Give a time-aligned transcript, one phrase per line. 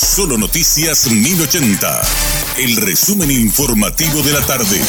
[0.00, 2.02] Solo Noticias 1080.
[2.58, 4.80] El resumen informativo de la tarde.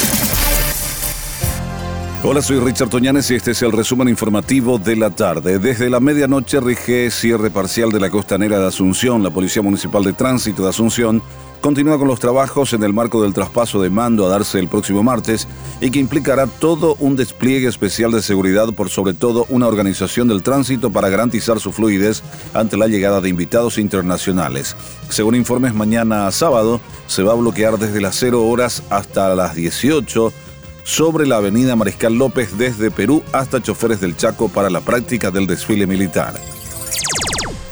[2.24, 5.58] Hola, soy Richard Toñanes y este es el resumen informativo de la tarde.
[5.58, 9.24] Desde la medianoche rige cierre parcial de la costanera de Asunción.
[9.24, 11.24] La Policía Municipal de Tránsito de Asunción
[11.62, 15.04] continúa con los trabajos en el marco del traspaso de mando a darse el próximo
[15.04, 15.48] martes
[15.82, 20.44] y que implicará todo un despliegue especial de seguridad por sobre todo una organización del
[20.44, 22.24] tránsito para garantizar su fluidez
[22.54, 24.76] ante la llegada de invitados internacionales.
[25.10, 30.32] Según informes, mañana sábado se va a bloquear desde las 0 horas hasta las 18
[30.84, 35.46] sobre la avenida Mariscal López desde Perú hasta Choferes del Chaco para la práctica del
[35.46, 36.34] desfile militar.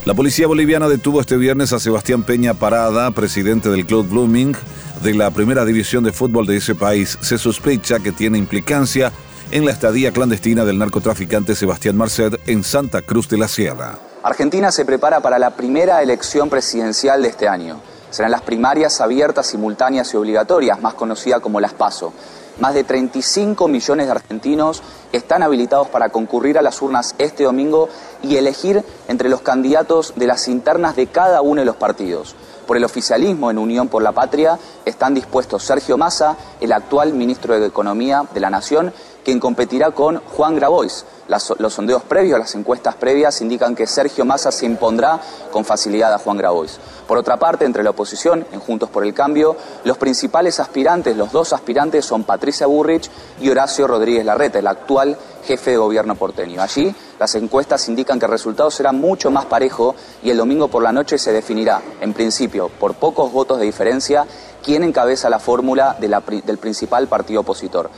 [0.08, 4.56] La policía boliviana detuvo este viernes a Sebastián Peña Parada, presidente del Club Blooming
[5.04, 7.18] de la primera división de fútbol de ese país.
[7.20, 9.12] Se sospecha que tiene implicancia
[9.52, 14.00] en la estadía clandestina del narcotraficante Sebastián Marcet en Santa Cruz de la Sierra.
[14.24, 17.82] Argentina se prepara para la primera elección presidencial de este año.
[18.10, 22.14] Serán las primarias abiertas, simultáneas y obligatorias, más conocidas como las PASO.
[22.60, 24.82] Más de 35 millones de argentinos
[25.12, 27.90] están habilitados para concurrir a las urnas este domingo
[28.24, 32.36] y elegir entre los candidatos de las internas de cada uno de los partidos.
[32.68, 37.58] Por el oficialismo en Unión por la Patria están dispuestos Sergio Massa, el actual ministro
[37.58, 38.94] de Economía de la Nación,
[39.24, 44.52] quien competirá con Juan Grabois, los sondeos previos, las encuestas previas indican que Sergio Massa
[44.52, 45.20] se impondrá
[45.52, 46.78] con facilidad a Juan Grabois.
[47.08, 51.32] Por otra parte, entre la oposición, en Juntos por el Cambio, los principales aspirantes, los
[51.32, 53.10] dos aspirantes son Patricia Burrich
[53.42, 56.62] y Horacio Rodríguez Larreta, el actual jefe de gobierno porteño.
[56.62, 60.84] Allí, las encuestas indican que el resultado será mucho más parejo y el domingo por
[60.84, 64.28] la noche se definirá, en principio, por pocos votos de diferencia,
[64.64, 67.90] quién encabeza la fórmula del principal partido opositor.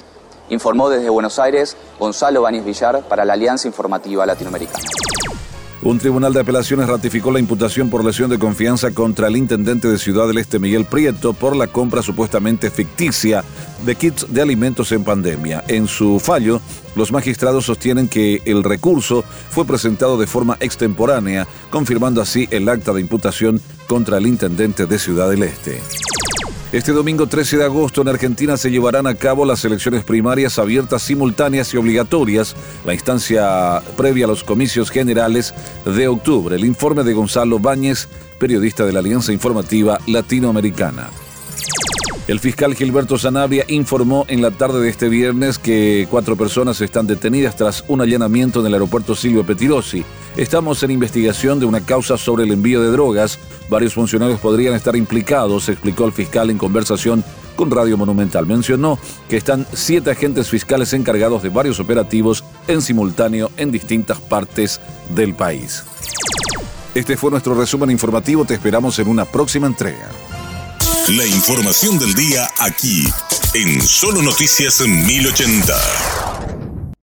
[0.50, 4.84] Informó desde Buenos Aires Gonzalo Báñez Villar para la Alianza Informativa Latinoamericana.
[5.82, 9.98] Un tribunal de apelaciones ratificó la imputación por lesión de confianza contra el intendente de
[9.98, 13.46] Ciudad del Este, Miguel Prieto, por la compra supuestamente ficticia
[13.86, 15.64] de kits de alimentos en pandemia.
[15.70, 16.60] En su fallo,
[16.96, 22.92] los magistrados sostienen que el recurso fue presentado de forma extemporánea, confirmando así el acta
[22.92, 25.82] de imputación contra el intendente de Ciudad del Este.
[26.72, 31.02] Este domingo 13 de agosto en Argentina se llevarán a cabo las elecciones primarias abiertas,
[31.02, 36.56] simultáneas y obligatorias, la instancia previa a los comicios generales de octubre.
[36.56, 38.08] El informe de Gonzalo Báñez,
[38.38, 41.10] periodista de la Alianza Informativa Latinoamericana.
[42.28, 47.08] El fiscal Gilberto Sanabria informó en la tarde de este viernes que cuatro personas están
[47.08, 50.06] detenidas tras un allanamiento en el aeropuerto Silvio Petirosi.
[50.38, 53.40] Estamos en investigación de una causa sobre el envío de drogas.
[53.70, 57.24] Varios funcionarios podrían estar implicados, explicó el fiscal en conversación
[57.56, 58.46] con Radio Monumental.
[58.46, 58.98] Mencionó
[59.28, 65.36] que están siete agentes fiscales encargados de varios operativos en simultáneo en distintas partes del
[65.36, 65.84] país.
[66.96, 68.46] Este fue nuestro resumen informativo.
[68.46, 70.10] Te esperamos en una próxima entrega.
[71.10, 73.08] La información del día aquí,
[73.54, 76.29] en Solo Noticias 1080.